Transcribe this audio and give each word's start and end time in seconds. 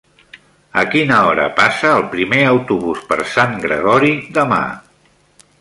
A 0.81 0.85
quina 0.93 1.19
hora 1.31 1.45
passa 1.59 1.91
el 1.99 2.03
primer 2.15 2.41
autobús 2.55 3.05
per 3.13 3.21
Sant 3.37 3.57
Gregori 3.67 4.13
demà? 4.41 4.63